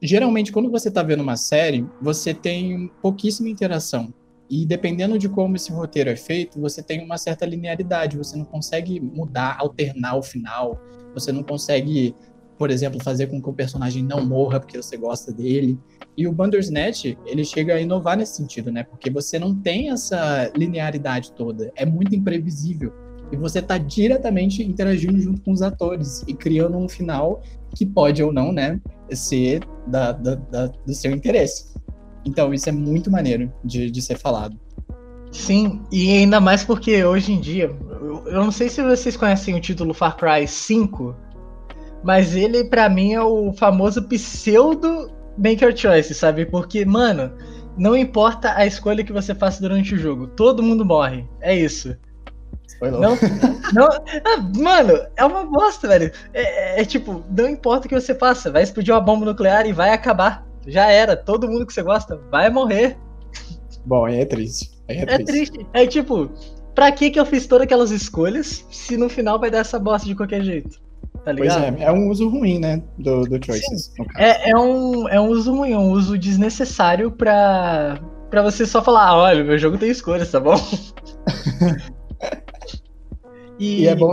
Geralmente, 0.00 0.52
quando 0.52 0.70
você 0.70 0.88
está 0.88 1.02
vendo 1.02 1.22
uma 1.22 1.36
série, 1.36 1.86
você 2.02 2.34
tem 2.34 2.90
pouquíssima 3.00 3.48
interação. 3.48 4.12
E 4.48 4.64
dependendo 4.64 5.18
de 5.18 5.28
como 5.28 5.56
esse 5.56 5.72
roteiro 5.72 6.10
é 6.10 6.16
feito, 6.16 6.60
você 6.60 6.82
tem 6.82 7.02
uma 7.02 7.18
certa 7.18 7.46
linearidade. 7.46 8.16
Você 8.16 8.36
não 8.36 8.44
consegue 8.44 9.00
mudar, 9.00 9.56
alternar 9.58 10.16
o 10.16 10.22
final. 10.22 10.80
Você 11.14 11.32
não 11.32 11.42
consegue, 11.42 12.14
por 12.58 12.70
exemplo, 12.70 13.02
fazer 13.02 13.26
com 13.26 13.42
que 13.42 13.48
o 13.48 13.52
personagem 13.52 14.02
não 14.02 14.24
morra 14.24 14.60
porque 14.60 14.76
você 14.76 14.96
gosta 14.96 15.32
dele. 15.32 15.78
E 16.16 16.28
o 16.28 16.32
Bandersnatch, 16.32 17.16
ele 17.24 17.44
chega 17.44 17.74
a 17.74 17.80
inovar 17.80 18.16
nesse 18.16 18.36
sentido, 18.36 18.70
né? 18.70 18.84
Porque 18.84 19.10
você 19.10 19.38
não 19.38 19.54
tem 19.54 19.90
essa 19.90 20.52
linearidade 20.54 21.32
toda. 21.32 21.72
É 21.74 21.84
muito 21.84 22.14
imprevisível 22.14 22.92
e 23.32 23.36
você 23.36 23.58
está 23.58 23.78
diretamente 23.78 24.62
interagindo 24.62 25.20
junto 25.20 25.40
com 25.42 25.52
os 25.52 25.62
atores 25.62 26.22
e 26.26 26.34
criando 26.34 26.76
um 26.76 26.88
final 26.88 27.42
que 27.74 27.84
pode 27.84 28.22
ou 28.22 28.32
não, 28.32 28.52
né, 28.52 28.80
ser 29.10 29.62
da, 29.86 30.12
da, 30.12 30.34
da, 30.34 30.66
do 30.66 30.94
seu 30.94 31.12
interesse. 31.12 31.74
Então, 32.24 32.52
isso 32.52 32.68
é 32.68 32.72
muito 32.72 33.10
maneiro 33.10 33.52
de, 33.64 33.90
de 33.90 34.02
ser 34.02 34.18
falado. 34.18 34.58
Sim, 35.30 35.82
e 35.92 36.10
ainda 36.12 36.40
mais 36.40 36.64
porque 36.64 37.04
hoje 37.04 37.32
em 37.32 37.40
dia, 37.40 37.70
eu, 38.00 38.26
eu 38.26 38.44
não 38.44 38.50
sei 38.50 38.68
se 38.68 38.82
vocês 38.82 39.16
conhecem 39.16 39.54
o 39.54 39.60
título 39.60 39.92
Far 39.92 40.16
Cry 40.16 40.46
5, 40.46 41.14
mas 42.02 42.34
ele 42.34 42.64
para 42.64 42.88
mim 42.88 43.12
é 43.12 43.22
o 43.22 43.52
famoso 43.52 44.02
pseudo 44.04 45.10
Maker 45.36 45.76
Choice, 45.76 46.14
sabe? 46.14 46.46
Porque, 46.46 46.84
mano, 46.84 47.32
não 47.76 47.94
importa 47.94 48.54
a 48.56 48.66
escolha 48.66 49.04
que 49.04 49.12
você 49.12 49.34
faça 49.34 49.60
durante 49.60 49.94
o 49.94 49.98
jogo, 49.98 50.26
todo 50.28 50.62
mundo 50.62 50.84
morre. 50.84 51.28
É 51.40 51.54
isso. 51.54 51.94
Foi 52.78 52.90
Não, 52.90 53.00
não, 53.72 53.86
ah, 53.86 54.58
mano, 54.58 55.06
é 55.16 55.24
uma 55.24 55.44
bosta, 55.44 55.88
velho. 55.88 56.10
É, 56.34 56.78
é, 56.78 56.82
é, 56.82 56.84
tipo, 56.84 57.24
não 57.30 57.48
importa 57.48 57.86
o 57.86 57.88
que 57.88 57.98
você 57.98 58.14
faça, 58.14 58.50
vai 58.50 58.62
explodir 58.62 58.94
uma 58.94 59.00
bomba 59.00 59.24
nuclear 59.24 59.66
e 59.66 59.72
vai 59.72 59.90
acabar. 59.90 60.46
Já 60.66 60.90
era, 60.90 61.16
todo 61.16 61.48
mundo 61.48 61.66
que 61.66 61.72
você 61.72 61.82
gosta 61.82 62.20
vai 62.30 62.50
morrer. 62.50 62.98
Bom, 63.84 64.04
aí 64.04 64.20
é 64.20 64.24
triste. 64.24 64.70
Aí 64.88 64.98
é, 64.98 65.02
é 65.02 65.06
triste. 65.18 65.52
triste. 65.52 65.66
É 65.72 65.86
tipo, 65.86 66.30
pra 66.74 66.92
que 66.92 67.10
que 67.10 67.18
eu 67.18 67.26
fiz 67.26 67.46
todas 67.46 67.64
aquelas 67.64 67.90
escolhas 67.90 68.66
se 68.70 68.96
no 68.96 69.08
final 69.08 69.38
vai 69.38 69.50
dar 69.50 69.58
essa 69.58 69.78
bosta 69.78 70.06
de 70.06 70.14
qualquer 70.14 70.42
jeito? 70.42 70.84
Tá 71.24 71.32
ligado? 71.32 71.60
Pois 71.60 71.80
é, 71.80 71.84
é 71.84 71.92
um 71.92 72.08
uso 72.08 72.28
ruim, 72.28 72.58
né, 72.60 72.82
do, 72.98 73.22
do 73.22 73.44
Choices, 73.44 73.92
É, 74.16 74.50
é, 74.50 74.56
um, 74.56 75.08
é 75.08 75.20
um 75.20 75.28
uso 75.28 75.52
ruim, 75.52 75.72
é 75.72 75.78
um 75.78 75.90
uso 75.90 76.16
desnecessário 76.16 77.10
pra, 77.10 77.98
pra 78.30 78.42
você 78.42 78.64
só 78.64 78.82
falar, 78.82 79.08
ah, 79.08 79.16
olha, 79.16 79.42
meu 79.42 79.58
jogo 79.58 79.78
tem 79.78 79.90
escolhas, 79.90 80.30
tá 80.30 80.38
bom? 80.38 80.54
E, 83.58 83.82
e 83.82 83.86
é 83.86 83.94
bom. 83.94 84.12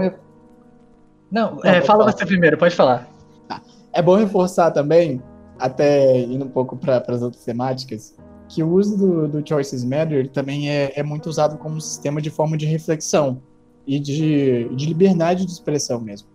Não, 1.31 1.55
Não 1.55 1.63
é, 1.63 1.81
fala 1.81 2.03
falar. 2.03 2.11
você 2.11 2.25
primeiro, 2.25 2.57
pode 2.57 2.75
falar. 2.75 3.09
Tá. 3.47 3.61
É 3.91 4.01
bom 4.01 4.15
reforçar 4.15 4.71
também, 4.71 5.21
até 5.57 6.19
indo 6.19 6.45
um 6.45 6.49
pouco 6.49 6.77
para 6.77 7.03
as 7.07 7.21
outras 7.21 7.43
temáticas, 7.43 8.15
que 8.47 8.61
o 8.61 8.71
uso 8.71 8.97
do, 8.97 9.27
do 9.27 9.47
Choices 9.47 9.83
Matter 9.83 10.29
também 10.29 10.69
é, 10.69 10.93
é, 10.95 11.03
muito 11.03 11.27
usado 11.27 11.57
como 11.57 11.75
um 11.75 11.81
sistema 11.81 12.21
de 12.21 12.29
forma 12.29 12.55
de 12.55 12.65
reflexão 12.65 13.41
e 13.87 13.99
de, 13.99 14.69
de 14.75 14.85
liberdade 14.85 15.45
de 15.45 15.51
expressão 15.51 15.99
mesmo. 15.99 16.27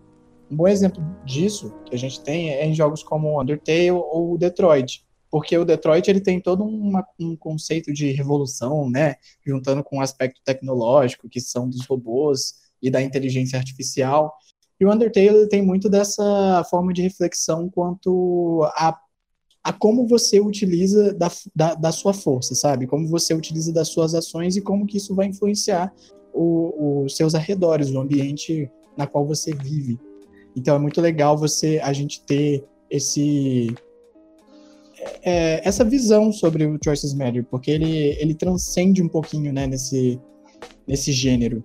Um 0.50 0.56
bom 0.56 0.66
exemplo 0.66 1.04
disso 1.24 1.74
que 1.84 1.94
a 1.94 1.98
gente 1.98 2.20
tem 2.20 2.50
é 2.50 2.66
em 2.66 2.74
jogos 2.74 3.02
como 3.02 3.40
Undertale 3.40 3.92
ou 3.92 4.36
Detroit, 4.36 5.04
porque 5.30 5.56
o 5.56 5.64
Detroit 5.64 6.08
ele 6.08 6.20
tem 6.20 6.40
todo 6.40 6.64
uma, 6.64 7.06
um 7.20 7.36
conceito 7.36 7.92
de 7.92 8.10
revolução, 8.12 8.88
né, 8.90 9.16
juntando 9.46 9.84
com 9.84 9.96
o 9.96 9.98
um 9.98 10.02
aspecto 10.02 10.40
tecnológico 10.44 11.28
que 11.28 11.40
são 11.40 11.68
dos 11.68 11.86
robôs 11.86 12.54
e 12.82 12.90
da 12.90 13.02
inteligência 13.02 13.58
artificial. 13.58 14.32
E 14.80 14.84
o 14.84 14.92
Undertale 14.92 15.48
tem 15.48 15.62
muito 15.62 15.88
dessa 15.88 16.64
forma 16.70 16.92
de 16.92 17.02
reflexão 17.02 17.68
quanto 17.68 18.62
a, 18.74 18.96
a 19.64 19.72
como 19.72 20.06
você 20.06 20.40
utiliza 20.40 21.12
da, 21.14 21.30
da, 21.54 21.74
da, 21.74 21.92
sua 21.92 22.14
força, 22.14 22.54
sabe? 22.54 22.86
Como 22.86 23.08
você 23.08 23.34
utiliza 23.34 23.72
das 23.72 23.88
suas 23.88 24.14
ações 24.14 24.56
e 24.56 24.60
como 24.60 24.86
que 24.86 24.96
isso 24.96 25.14
vai 25.14 25.26
influenciar 25.26 25.92
os 26.32 27.16
seus 27.16 27.34
arredores, 27.34 27.90
o 27.90 27.98
ambiente 27.98 28.70
na 28.96 29.06
qual 29.06 29.26
você 29.26 29.52
vive. 29.52 29.98
Então 30.54 30.76
é 30.76 30.78
muito 30.78 31.00
legal 31.00 31.36
você 31.36 31.80
a 31.82 31.92
gente 31.92 32.22
ter 32.24 32.64
esse 32.90 33.74
é, 35.22 35.66
essa 35.66 35.84
visão 35.84 36.32
sobre 36.32 36.64
o 36.66 36.78
Choices 36.82 37.14
Matter, 37.14 37.44
porque 37.44 37.70
ele, 37.70 38.16
ele 38.20 38.34
transcende 38.34 39.02
um 39.02 39.08
pouquinho 39.08 39.52
né, 39.52 39.66
nesse, 39.66 40.20
nesse 40.86 41.12
gênero. 41.12 41.64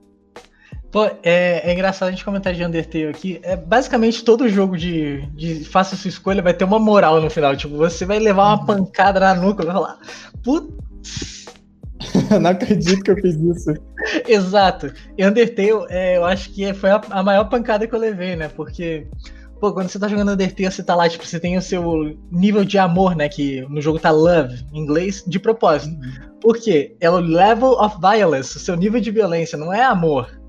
Pô, 0.94 1.06
é, 1.24 1.68
é, 1.68 1.74
engraçado 1.74 2.10
a 2.10 2.12
gente 2.12 2.24
comentar 2.24 2.54
de 2.54 2.64
Undertale 2.64 3.08
aqui. 3.08 3.40
É, 3.42 3.56
basicamente, 3.56 4.24
todo 4.24 4.48
jogo 4.48 4.78
de, 4.78 5.26
de 5.32 5.66
faça 5.66 5.96
sua 5.96 6.08
escolha 6.08 6.40
vai 6.40 6.54
ter 6.54 6.66
uma 6.66 6.78
moral 6.78 7.20
no 7.20 7.32
final. 7.32 7.58
Tipo, 7.58 7.76
você 7.78 8.06
vai 8.06 8.20
levar 8.20 8.50
uma 8.50 8.64
pancada 8.64 9.20
na 9.20 9.34
nuca 9.34 9.64
e 9.64 9.66
vai 9.66 9.74
falar, 9.74 9.98
putz. 10.44 11.46
não 12.40 12.52
acredito 12.52 13.02
que 13.02 13.10
eu 13.10 13.16
fiz 13.16 13.36
isso. 13.36 13.74
Exato. 14.30 14.94
E 15.18 15.26
Undertale, 15.26 15.88
é, 15.90 16.18
eu 16.18 16.26
acho 16.26 16.52
que 16.52 16.72
foi 16.76 16.92
a, 16.92 17.02
a, 17.10 17.24
maior 17.24 17.46
pancada 17.46 17.88
que 17.88 17.96
eu 17.96 18.00
levei, 18.00 18.36
né? 18.36 18.48
Porque, 18.50 19.08
pô, 19.60 19.74
quando 19.74 19.90
você 19.90 19.98
tá 19.98 20.08
jogando 20.08 20.34
Undertale, 20.34 20.72
você 20.72 20.84
tá 20.84 20.94
lá, 20.94 21.10
tipo, 21.10 21.26
você 21.26 21.40
tem 21.40 21.58
o 21.58 21.62
seu 21.62 22.16
nível 22.32 22.64
de 22.64 22.78
amor, 22.78 23.16
né? 23.16 23.28
Que 23.28 23.62
no 23.62 23.82
jogo 23.82 23.98
tá 23.98 24.12
love, 24.12 24.64
em 24.72 24.78
inglês, 24.78 25.24
de 25.26 25.40
propósito. 25.40 25.96
Uhum. 25.96 26.34
Por 26.40 26.60
quê? 26.60 26.96
É 27.02 27.10
o 27.10 27.18
level 27.18 27.72
of 27.80 27.98
violence, 28.00 28.58
o 28.58 28.60
seu 28.60 28.76
nível 28.76 29.02
de 29.02 29.10
violência, 29.10 29.58
não 29.58 29.74
é 29.74 29.82
amor. 29.82 30.43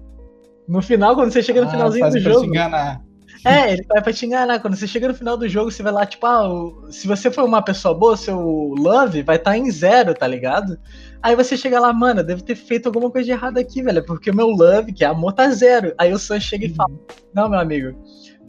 No 0.66 0.80
final, 0.83 1.14
quando 1.14 1.33
você 1.33 1.42
chega 1.42 1.61
no 1.61 1.68
ah, 1.68 1.71
finalzinho 1.71 2.11
do 2.11 2.21
jogo. 2.21 2.40
Te 2.42 2.47
enganar. 2.49 3.02
É, 3.44 3.75
ele 3.75 3.85
vai 3.87 4.00
pra 4.00 4.12
te 4.12 4.25
enganar. 4.25 4.59
Quando 4.61 4.75
você 4.75 4.87
chega 4.87 5.06
no 5.06 5.14
final 5.14 5.37
do 5.37 5.47
jogo, 5.47 5.71
você 5.71 5.83
vai 5.83 5.92
lá, 5.92 6.06
tipo, 6.06 6.26
ah, 6.26 6.49
se 6.90 7.06
você 7.06 7.30
for 7.30 7.44
uma 7.44 7.62
pessoa 7.62 7.94
boa, 7.94 8.16
seu 8.16 8.38
love 8.78 9.23
vai 9.23 9.37
estar 9.37 9.50
tá 9.50 9.59
em 9.59 9.71
zero, 9.71 10.14
tá 10.14 10.26
ligado? 10.26 10.78
Aí 11.23 11.37
você 11.37 11.56
chega 11.56 11.78
lá, 11.78 11.92
mano, 11.92 12.23
deve 12.23 12.42
ter 12.42 12.54
feito 12.54 12.87
alguma 12.87 13.11
coisa 13.11 13.26
de 13.26 13.33
errado 13.33 13.59
aqui, 13.59 13.83
velho, 13.83 14.04
porque 14.04 14.30
o 14.30 14.35
meu 14.35 14.49
love, 14.49 14.92
que 14.92 15.04
é 15.04 15.09
amor, 15.09 15.33
tá 15.33 15.50
zero. 15.50 15.94
Aí 15.99 16.12
o 16.12 16.18
Sam 16.18 16.40
chega 16.40 16.66
e 16.66 16.75
fala: 16.75 16.90
uhum. 16.90 16.99
Não, 17.35 17.49
meu 17.49 17.61
amigo, 17.61 17.94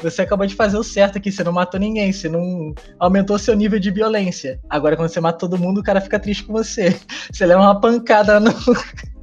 você 0.02 0.22
acabou 0.22 0.46
de 0.46 0.56
fazer 0.56 0.78
o 0.78 0.84
certo 0.84 1.18
aqui, 1.18 1.32
você 1.32 1.44
não 1.44 1.52
matou 1.52 1.80
ninguém, 1.80 2.12
você 2.12 2.30
não 2.30 2.74
aumentou 3.00 3.38
seu 3.38 3.56
nível 3.56 3.80
de 3.80 3.92
violência. 3.92 4.60
Agora, 4.70 4.96
quando 4.96 5.10
você 5.10 5.20
mata 5.20 5.40
todo 5.40 5.58
mundo, 5.58 5.80
o 5.80 5.84
cara 5.84 6.02
fica 6.02 6.20
triste 6.20 6.44
com 6.44 6.54
você. 6.54 6.98
Você 7.32 7.46
leva 7.46 7.62
uma 7.62 7.80
pancada 7.80 8.40
no. 8.40 8.52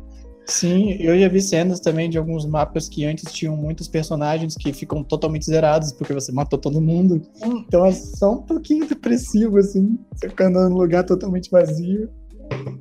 Sim, 0.52 0.98
eu 1.00 1.18
já 1.18 1.28
vi 1.28 1.40
cenas 1.40 1.80
também 1.80 2.10
de 2.10 2.18
alguns 2.18 2.44
mapas 2.44 2.86
que 2.86 3.06
antes 3.06 3.32
tinham 3.32 3.56
muitos 3.56 3.88
personagens 3.88 4.54
que 4.54 4.70
ficam 4.70 5.02
totalmente 5.02 5.46
zerados 5.46 5.92
porque 5.92 6.12
você 6.12 6.30
matou 6.30 6.58
todo 6.58 6.78
mundo. 6.78 7.22
Então 7.42 7.86
é 7.86 7.92
só 7.92 8.32
um 8.32 8.42
pouquinho 8.42 8.86
depressivo, 8.86 9.56
assim. 9.56 9.98
Você 10.14 10.28
fica 10.28 10.48
andando 10.48 10.68
num 10.68 10.76
lugar 10.76 11.04
totalmente 11.04 11.50
vazio. 11.50 12.10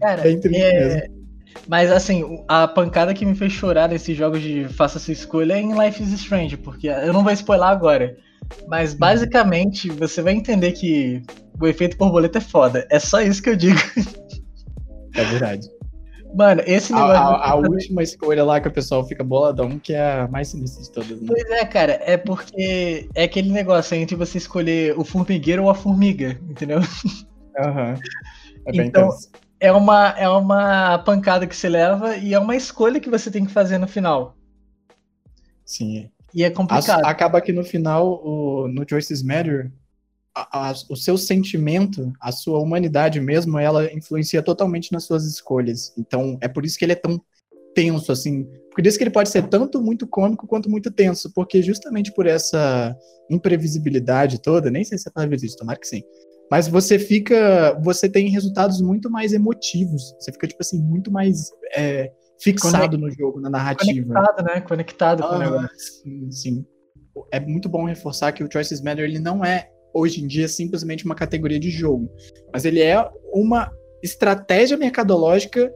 Cara, 0.01 0.21
é, 0.27 0.33
é... 0.53 1.07
Mas 1.65 1.89
assim, 1.89 2.43
a 2.45 2.67
pancada 2.67 3.13
que 3.13 3.25
me 3.25 3.35
fez 3.35 3.53
chorar 3.53 3.87
nesses 3.87 4.17
jogos 4.17 4.41
de 4.41 4.65
faça 4.67 4.99
sua 4.99 5.13
escolha 5.13 5.53
é 5.53 5.61
em 5.61 5.71
Life 5.73 6.03
is 6.03 6.11
Strange, 6.11 6.57
porque 6.57 6.87
eu 6.87 7.13
não 7.13 7.23
vou 7.23 7.31
spoiler 7.31 7.69
agora. 7.69 8.17
Mas 8.67 8.93
basicamente 8.93 9.89
você 9.89 10.21
vai 10.21 10.33
entender 10.33 10.73
que 10.73 11.21
o 11.57 11.65
efeito 11.65 11.95
borboleta 11.95 12.39
é 12.39 12.41
foda. 12.41 12.85
É 12.91 12.99
só 12.99 13.21
isso 13.21 13.41
que 13.41 13.49
eu 13.49 13.55
digo. 13.55 13.79
É 15.15 15.23
verdade. 15.23 15.69
Mano, 16.33 16.61
esse 16.65 16.93
negócio. 16.93 17.15
A, 17.15 17.35
a, 17.35 17.51
a 17.51 17.55
última 17.55 18.01
escolha 18.01 18.43
lá 18.43 18.59
que 18.59 18.67
o 18.67 18.71
pessoal 18.71 19.05
fica 19.05 19.23
boladão, 19.23 19.77
que 19.77 19.93
é 19.93 20.21
a 20.21 20.27
mais 20.27 20.47
sinistra 20.47 20.83
de 20.83 20.91
todas. 20.91 21.21
Né? 21.21 21.27
Pois 21.27 21.49
é, 21.49 21.65
cara, 21.65 21.99
é 22.03 22.17
porque 22.17 23.09
é 23.13 23.23
aquele 23.23 23.51
negócio 23.51 23.95
entre 23.95 24.15
você 24.15 24.37
escolher 24.37 24.97
o 24.97 25.03
formigueiro 25.03 25.63
ou 25.63 25.69
a 25.69 25.75
formiga, 25.75 26.39
entendeu? 26.49 26.79
Aham. 27.59 27.93
Uhum. 27.93 27.99
É 28.65 28.71
bem 28.71 28.87
então, 28.87 29.07
intenso. 29.07 29.29
é 29.59 29.71
uma, 29.71 30.09
é 30.09 30.29
uma 30.29 30.99
pancada 30.99 31.47
que 31.47 31.55
você 31.55 31.67
leva 31.67 32.15
e 32.15 32.33
é 32.33 32.39
uma 32.39 32.55
escolha 32.55 32.99
que 32.99 33.09
você 33.09 33.31
tem 33.31 33.45
que 33.45 33.51
fazer 33.51 33.77
no 33.77 33.87
final. 33.87 34.35
Sim. 35.65 36.09
E 36.33 36.43
é 36.43 36.49
complicado. 36.49 37.05
acaba 37.05 37.41
que 37.41 37.51
no 37.51 37.63
final, 37.63 38.21
o, 38.23 38.67
no 38.67 38.87
Choices 38.87 39.21
Matter, 39.21 39.71
a, 40.35 40.69
a, 40.69 40.73
o 40.89 40.95
seu 40.95 41.17
sentimento, 41.17 42.11
a 42.19 42.31
sua 42.31 42.59
humanidade 42.59 43.19
mesmo, 43.19 43.59
ela 43.59 43.91
influencia 43.93 44.41
totalmente 44.41 44.91
nas 44.91 45.03
suas 45.03 45.25
escolhas. 45.25 45.93
Então, 45.97 46.37
é 46.41 46.47
por 46.47 46.65
isso 46.65 46.77
que 46.77 46.85
ele 46.85 46.93
é 46.93 46.95
tão 46.95 47.21
tenso, 47.73 48.11
assim. 48.11 48.47
Por 48.73 48.85
isso 48.85 48.97
que 48.97 49.03
ele 49.03 49.11
pode 49.11 49.29
ser 49.29 49.47
tanto 49.47 49.81
muito 49.81 50.07
cômico 50.07 50.47
quanto 50.47 50.69
muito 50.69 50.89
tenso, 50.91 51.31
porque 51.33 51.61
justamente 51.61 52.13
por 52.13 52.25
essa 52.25 52.95
imprevisibilidade 53.29 54.41
toda, 54.41 54.71
nem 54.71 54.83
sei 54.83 54.97
se 54.97 55.09
é 55.09 55.33
existe, 55.33 55.57
tomara 55.57 55.79
que 55.79 55.87
sim. 55.87 56.03
Mas 56.49 56.67
você 56.67 56.99
fica. 56.99 57.79
Você 57.81 58.09
tem 58.09 58.27
resultados 58.27 58.81
muito 58.81 59.09
mais 59.09 59.31
emotivos. 59.31 60.13
Você 60.19 60.33
fica, 60.33 60.47
tipo 60.47 60.61
assim, 60.61 60.81
muito 60.81 61.09
mais 61.09 61.49
é, 61.73 62.11
fixado 62.41 62.97
Conect... 62.97 62.97
no 62.97 63.09
jogo, 63.11 63.39
na 63.39 63.49
narrativa. 63.49 64.13
Conectado, 64.13 64.43
né? 64.43 64.61
Conectado 64.61 65.23
ah, 65.23 65.27
com 65.29 65.35
o 65.35 65.39
negócio. 65.39 65.69
Sim, 65.79 66.31
sim. 66.31 66.65
É 67.31 67.39
muito 67.39 67.69
bom 67.69 67.85
reforçar 67.85 68.33
que 68.33 68.43
o 68.43 68.51
Choices 68.51 68.81
Matter 68.81 69.05
ele 69.05 69.19
não 69.19 69.45
é 69.45 69.69
hoje 69.93 70.23
em 70.23 70.27
dia 70.27 70.47
simplesmente 70.47 71.05
uma 71.05 71.15
categoria 71.15 71.59
de 71.59 71.69
jogo, 71.69 72.09
mas 72.53 72.65
ele 72.65 72.81
é 72.81 72.97
uma 73.33 73.71
estratégia 74.03 74.77
mercadológica 74.77 75.71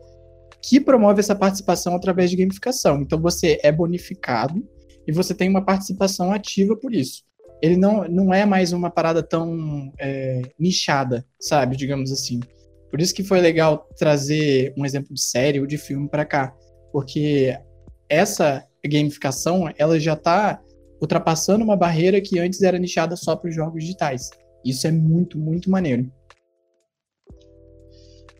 que 0.62 0.80
promove 0.80 1.20
essa 1.20 1.36
participação 1.36 1.96
através 1.96 2.30
de 2.30 2.38
gamificação. 2.38 3.02
Então 3.02 3.22
você 3.22 3.60
é 3.62 3.72
bonificado 3.72 4.68
e 5.08 5.12
você 5.12 5.34
tem 5.34 5.50
uma 5.50 5.64
participação 5.64 6.32
ativa 6.32 6.76
por 6.76 6.94
isso. 6.94 7.24
Ele 7.62 7.78
não, 7.78 8.08
não 8.08 8.34
é 8.34 8.46
mais 8.46 8.74
uma 8.74 8.90
parada 8.90 9.22
tão 9.22 9.92
é, 10.00 10.42
nichada, 10.60 11.26
sabe? 11.40 11.78
Digamos 11.78 12.12
assim. 12.12 12.40
Por 12.90 13.00
isso 13.00 13.14
que 13.14 13.24
foi 13.24 13.40
legal 13.42 13.88
trazer 13.98 14.74
um 14.78 14.86
exemplo 14.86 15.14
de 15.14 15.22
série 15.22 15.60
ou 15.60 15.68
de 15.68 15.78
filme 15.78 16.10
para 16.10 16.26
cá, 16.26 16.54
porque 16.92 17.56
essa 18.10 18.66
gamificação 18.86 19.70
ela 19.78 20.00
já 20.00 20.14
está 20.14 20.62
ultrapassando 21.02 21.64
uma 21.64 21.76
barreira 21.76 22.22
que 22.22 22.40
antes 22.40 22.62
era 22.62 22.80
nichada 22.80 23.16
só 23.16 23.36
para 23.36 23.50
os 23.50 23.56
jogos 23.56 23.84
digitais. 23.84 24.30
Isso 24.64 24.88
é 24.88 24.92
muito, 24.92 25.38
muito 25.38 25.70
maneiro. 25.70 26.12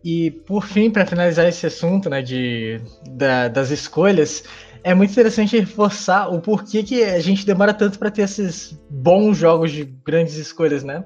E 0.04 0.30
por 0.30 0.64
fim, 0.64 0.90
para 0.90 1.04
finalizar 1.04 1.46
esse 1.48 1.66
assunto 1.66 2.08
né, 2.08 2.22
de, 2.22 2.80
da, 3.10 3.48
das 3.48 3.70
escolhas, 3.70 4.44
é 4.84 4.94
muito 4.94 5.10
interessante 5.10 5.58
reforçar 5.58 6.28
o 6.28 6.40
porquê 6.40 6.84
que 6.84 7.02
a 7.02 7.18
gente 7.18 7.44
demora 7.44 7.74
tanto 7.74 7.98
para 7.98 8.10
ter 8.10 8.22
esses 8.22 8.80
bons 8.88 9.36
jogos 9.36 9.72
de 9.72 9.84
grandes 9.84 10.36
escolhas, 10.36 10.84
né? 10.84 11.04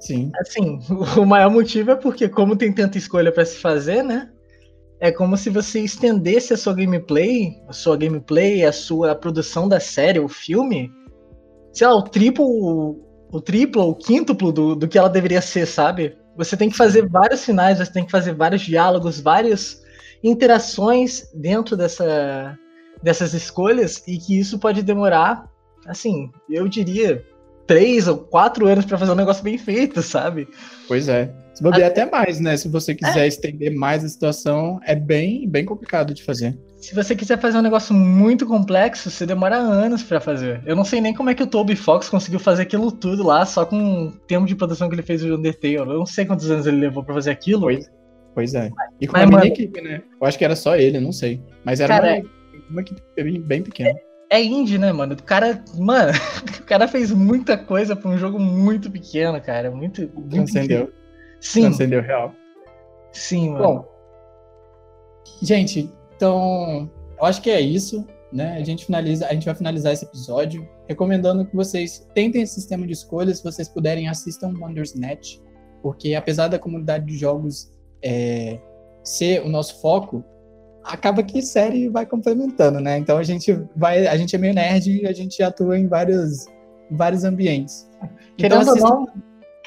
Sim. 0.00 0.32
Assim, 0.40 0.80
o 1.16 1.24
maior 1.24 1.50
motivo 1.50 1.92
é 1.92 1.94
porque, 1.94 2.28
como 2.28 2.56
tem 2.56 2.72
tanta 2.72 2.98
escolha 2.98 3.30
para 3.30 3.44
se 3.44 3.58
fazer, 3.58 4.02
né? 4.02 4.28
É 5.02 5.10
como 5.10 5.36
se 5.36 5.50
você 5.50 5.80
estendesse 5.80 6.54
a 6.54 6.56
sua 6.56 6.72
gameplay, 6.72 7.60
a 7.66 7.72
sua 7.72 7.96
gameplay, 7.96 8.64
a 8.64 8.70
sua 8.70 9.16
produção 9.16 9.68
da 9.68 9.80
série, 9.80 10.20
o 10.20 10.28
filme, 10.28 10.92
sei 11.72 11.88
lá, 11.88 11.96
o 11.96 12.02
triplo, 12.02 13.00
o 13.32 13.40
triplo, 13.40 13.88
o 13.88 13.96
quíntuplo 13.96 14.52
do, 14.52 14.76
do 14.76 14.86
que 14.86 14.96
ela 14.96 15.08
deveria 15.08 15.42
ser, 15.42 15.66
sabe? 15.66 16.16
Você 16.36 16.56
tem 16.56 16.70
que 16.70 16.76
fazer 16.76 17.08
vários 17.08 17.44
finais, 17.44 17.78
você 17.78 17.92
tem 17.92 18.04
que 18.04 18.12
fazer 18.12 18.32
vários 18.36 18.62
diálogos, 18.62 19.18
várias 19.18 19.82
interações 20.22 21.28
dentro 21.34 21.76
dessa, 21.76 22.56
dessas 23.02 23.34
escolhas 23.34 24.06
e 24.06 24.16
que 24.18 24.38
isso 24.38 24.56
pode 24.56 24.84
demorar, 24.84 25.50
assim, 25.84 26.30
eu 26.48 26.68
diria, 26.68 27.26
três 27.72 28.06
ou 28.06 28.18
quatro 28.18 28.66
anos 28.66 28.84
para 28.84 28.98
fazer 28.98 29.12
um 29.12 29.14
negócio 29.14 29.42
bem 29.42 29.56
feito, 29.56 30.02
sabe? 30.02 30.46
Pois 30.86 31.08
é. 31.08 31.32
Se 31.54 31.62
bobear 31.62 31.90
até 31.90 32.04
mais, 32.04 32.38
né? 32.38 32.54
Se 32.54 32.68
você 32.68 32.94
quiser 32.94 33.24
é. 33.24 33.26
estender 33.26 33.74
mais 33.74 34.04
a 34.04 34.08
situação, 34.08 34.78
é 34.84 34.94
bem, 34.94 35.48
bem 35.48 35.64
complicado 35.64 36.12
de 36.12 36.22
fazer. 36.22 36.54
Se 36.76 36.94
você 36.94 37.16
quiser 37.16 37.40
fazer 37.40 37.56
um 37.56 37.62
negócio 37.62 37.94
muito 37.94 38.46
complexo, 38.46 39.10
você 39.10 39.24
demora 39.24 39.56
anos 39.56 40.02
para 40.02 40.20
fazer. 40.20 40.60
Eu 40.66 40.76
não 40.76 40.84
sei 40.84 41.00
nem 41.00 41.14
como 41.14 41.30
é 41.30 41.34
que 41.34 41.42
o 41.42 41.46
Toby 41.46 41.74
Fox 41.74 42.10
conseguiu 42.10 42.38
fazer 42.38 42.62
aquilo 42.62 42.92
tudo 42.92 43.22
lá, 43.22 43.46
só 43.46 43.64
com 43.64 44.08
o 44.08 44.12
tempo 44.12 44.46
de 44.46 44.54
produção 44.54 44.88
que 44.90 44.94
ele 44.94 45.02
fez 45.02 45.22
do 45.22 45.34
Undertale. 45.34 45.76
Eu 45.76 45.86
não 45.86 46.06
sei 46.06 46.26
quantos 46.26 46.50
anos 46.50 46.66
ele 46.66 46.76
levou 46.76 47.02
para 47.02 47.14
fazer 47.14 47.30
aquilo. 47.30 47.62
Pois, 47.62 47.90
pois 48.34 48.54
é. 48.54 48.70
E 49.00 49.06
com 49.06 49.14
Mas, 49.14 49.22
uma 49.28 49.38
mano, 49.38 49.46
equipe, 49.46 49.80
né? 49.80 50.02
Eu 50.20 50.26
acho 50.26 50.36
que 50.36 50.44
era 50.44 50.56
só 50.56 50.76
ele, 50.76 51.00
não 51.00 51.12
sei. 51.12 51.40
Mas 51.64 51.80
era 51.80 51.94
cara, 51.94 52.18
uma, 52.18 52.28
uma 52.70 52.80
equipe 52.82 53.38
bem 53.38 53.62
pequena. 53.62 53.90
É, 53.90 54.11
é 54.32 54.42
indie, 54.42 54.78
né, 54.78 54.90
mano? 54.92 55.12
O 55.12 55.22
cara, 55.22 55.62
mano, 55.78 56.10
o 56.58 56.64
cara 56.64 56.88
fez 56.88 57.12
muita 57.12 57.56
coisa 57.58 57.94
pra 57.94 58.10
um 58.10 58.16
jogo 58.16 58.40
muito 58.40 58.90
pequeno, 58.90 59.38
cara. 59.42 59.70
Muito. 59.70 60.10
muito 60.14 60.30
Transcendeu. 60.30 60.90
Sim. 61.38 61.62
Transcendeu 61.62 62.00
real. 62.00 62.34
Sim, 63.12 63.50
mano. 63.50 63.62
Bom, 63.62 63.88
gente, 65.42 65.90
então, 66.16 66.90
eu 67.18 67.26
acho 67.26 67.42
que 67.42 67.50
é 67.50 67.60
isso, 67.60 68.06
né? 68.32 68.56
A 68.56 68.64
gente 68.64 68.86
finaliza, 68.86 69.26
a 69.26 69.34
gente 69.34 69.44
vai 69.44 69.54
finalizar 69.54 69.92
esse 69.92 70.06
episódio 70.06 70.66
recomendando 70.88 71.44
que 71.44 71.54
vocês 71.54 72.08
tentem 72.14 72.40
esse 72.40 72.54
sistema 72.54 72.86
de 72.86 72.94
escolhas, 72.94 73.38
se 73.38 73.44
vocês 73.44 73.68
puderem 73.68 74.08
assistam 74.08 74.54
Wonders 74.58 74.94
Net, 74.94 75.42
porque 75.82 76.14
apesar 76.14 76.48
da 76.48 76.58
comunidade 76.58 77.04
de 77.04 77.18
jogos 77.18 77.70
é, 78.02 78.58
ser 79.04 79.42
o 79.42 79.48
nosso 79.50 79.78
foco, 79.82 80.24
acaba 80.84 81.22
que 81.22 81.42
série 81.42 81.88
vai 81.88 82.06
complementando, 82.06 82.80
né? 82.80 82.98
Então 82.98 83.18
a 83.18 83.22
gente 83.22 83.52
vai, 83.76 84.06
a 84.06 84.16
gente 84.16 84.34
é 84.34 84.38
meio 84.38 84.54
nerd 84.54 85.02
e 85.02 85.06
a 85.06 85.12
gente 85.12 85.42
atua 85.42 85.78
em 85.78 85.86
vários, 85.86 86.46
em 86.90 86.96
vários 86.96 87.24
ambientes. 87.24 87.88
Querendo 88.36 88.62
então, 88.62 88.74
ou 88.74 88.80
não, 88.80 89.06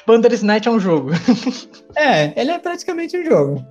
Bandersnatch 0.06 0.66
é 0.66 0.70
um 0.70 0.78
jogo. 0.78 1.10
é, 1.96 2.38
ele 2.40 2.50
é 2.50 2.58
praticamente 2.58 3.16
um 3.16 3.24
jogo. 3.24 3.64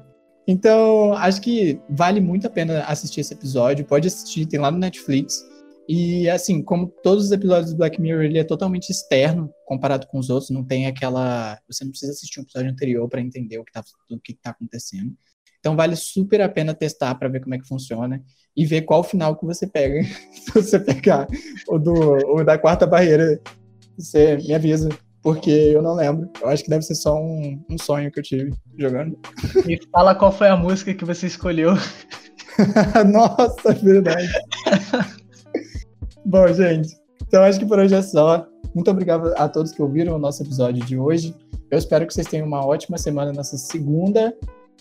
Então, 0.48 1.14
acho 1.14 1.42
que 1.42 1.80
vale 1.90 2.20
muito 2.20 2.46
a 2.46 2.50
pena 2.50 2.84
assistir 2.84 3.22
esse 3.22 3.34
episódio. 3.34 3.86
Pode 3.86 4.08
assistir, 4.08 4.46
tem 4.46 4.60
lá 4.60 4.70
no 4.70 4.78
Netflix. 4.78 5.44
E, 5.88 6.30
assim, 6.30 6.62
como 6.62 6.88
todos 7.04 7.26
os 7.26 7.32
episódios 7.32 7.72
do 7.72 7.78
Black 7.78 8.00
Mirror, 8.02 8.24
ele 8.24 8.38
é 8.38 8.44
totalmente 8.44 8.90
externo 8.90 9.52
comparado 9.66 10.08
com 10.08 10.20
os 10.20 10.30
outros. 10.30 10.52
Não 10.52 10.64
tem 10.64 10.88
aquela. 10.88 11.60
Você 11.68 11.84
não 11.84 11.92
precisa 11.92 12.12
assistir 12.12 12.40
um 12.40 12.44
episódio 12.44 12.70
anterior 12.70 13.08
para 13.08 13.22
entender 13.22 13.58
o 13.58 13.64
que, 13.64 13.72
tá, 13.72 13.84
o 14.12 14.20
que 14.20 14.34
tá 14.34 14.52
acontecendo. 14.52 15.16
Então, 15.66 15.76
vale 15.76 15.96
super 15.96 16.42
a 16.42 16.48
pena 16.48 16.76
testar 16.76 17.16
para 17.16 17.28
ver 17.28 17.42
como 17.42 17.56
é 17.56 17.58
que 17.58 17.68
funciona 17.68 18.22
e 18.56 18.68
ver 18.68 18.84
qual 18.84 19.04
final 19.04 19.36
que 19.36 19.48
você 19.48 19.66
pega. 19.66 20.04
Se 20.32 20.52
você 20.54 20.80
pegar 20.80 21.26
o, 21.68 21.80
do, 21.80 21.92
o 22.36 22.44
da 22.44 22.56
quarta 22.56 22.86
barreira, 22.86 23.42
você 23.98 24.38
me 24.38 24.54
avisa 24.54 24.90
porque 25.24 25.50
eu 25.50 25.82
não 25.82 25.96
lembro. 25.96 26.30
Eu 26.40 26.50
acho 26.50 26.64
que 26.64 26.70
deve 26.70 26.84
ser 26.84 26.94
só 26.94 27.20
um, 27.20 27.60
um 27.68 27.80
sonho 27.80 28.12
que 28.12 28.20
eu 28.20 28.24
tive 28.24 28.54
jogando. 28.78 29.18
Me 29.66 29.80
fala 29.92 30.14
qual 30.14 30.32
foi 30.32 30.50
a 30.50 30.56
música 30.56 30.94
que 30.94 31.04
você 31.04 31.26
escolheu. 31.26 31.72
Nossa, 33.12 33.74
verdade. 33.74 34.30
Bom, 36.24 36.48
gente, 36.54 36.96
então 37.24 37.42
acho 37.42 37.58
que 37.58 37.66
por 37.66 37.80
hoje 37.80 37.96
é 37.96 38.04
só. 38.04 38.48
Muito 38.76 38.92
obrigado 38.92 39.34
a 39.36 39.50
todos 39.50 39.72
que 39.72 39.82
ouviram 39.82 40.16
o 40.16 40.20
nosso 40.20 40.44
episódio 40.44 40.86
de 40.86 40.96
hoje. 40.96 41.34
Eu 41.72 41.80
espero 41.80 42.06
que 42.06 42.14
vocês 42.14 42.28
tenham 42.28 42.46
uma 42.46 42.64
ótima 42.64 43.00
semana 43.00 43.34
nessa 43.34 43.58
segunda. 43.58 44.32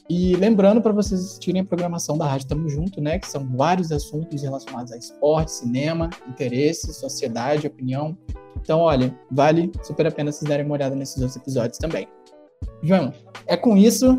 E 0.09 0.37
lembrando 0.37 0.83
para 0.83 0.93
vocês 0.93 1.21
assistirem 1.21 1.63
a 1.63 1.65
programação 1.65 2.19
da 2.19 2.27
Rádio 2.27 2.49
Tamo 2.49 2.69
Junto, 2.69 3.01
né? 3.01 3.19
Que 3.19 3.27
são 3.27 3.47
vários 3.57 3.91
assuntos 3.91 4.43
relacionados 4.43 4.93
a 4.93 4.97
esporte, 4.97 5.53
cinema, 5.53 6.11
interesse, 6.29 6.93
sociedade, 6.93 7.67
opinião. 7.67 8.17
Então, 8.61 8.81
olha, 8.81 9.15
vale 9.31 9.73
super 9.83 10.07
a 10.07 10.11
pena 10.11 10.31
vocês 10.31 10.49
darem 10.49 10.65
uma 10.65 10.75
olhada 10.75 10.95
nesses 10.95 11.17
outros 11.17 11.37
episódios 11.37 11.79
também. 11.79 12.07
João, 12.83 13.13
é 13.47 13.57
com 13.57 13.77
isso. 13.77 14.19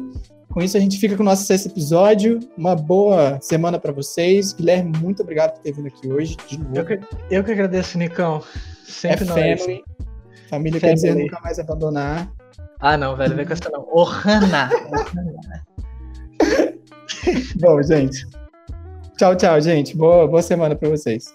Com 0.51 0.62
isso 0.62 0.77
a 0.77 0.80
gente 0.80 0.98
fica 0.98 1.15
com 1.15 1.22
o 1.22 1.25
nosso 1.25 1.44
sexto 1.44 1.68
episódio. 1.68 2.39
Uma 2.58 2.75
boa 2.75 3.39
semana 3.42 3.77
para 3.77 3.92
vocês. 3.92 4.54
Guilherme, 4.54 4.98
muito 5.00 5.22
obrigado 5.22 5.54
por 5.54 5.62
ter 5.62 5.72
vindo 5.74 5.88
aqui 5.88 6.12
hoje. 6.12 6.38
De 6.48 6.58
novo. 6.58 6.77
Eu 6.77 6.86
que, 6.86 7.00
eu 7.30 7.44
que 7.44 7.51
agradeço, 7.51 7.98
Nicão. 7.98 8.42
Sempre 8.86 9.25
é 9.25 9.27
nós. 9.27 9.62
family. 9.62 9.84
Família 10.50 10.80
quer 10.80 10.94
dizer 10.94 11.15
nunca 11.15 11.39
mais 11.42 11.60
abandonar. 11.60 12.32
Ah, 12.88 12.98
não, 12.98 13.15
velho, 13.15 13.36
vem 13.36 13.48
com 13.48 13.54
essa 13.54 13.68
não. 13.72 13.88
Ohana! 13.92 14.70
Bom, 17.60 17.82
gente. 17.82 18.27
Tchau, 19.18 19.36
tchau, 19.36 19.60
gente. 19.60 19.98
Boa, 19.98 20.27
boa 20.27 20.44
semana 20.44 20.75
para 20.75 20.89
vocês. 20.89 21.34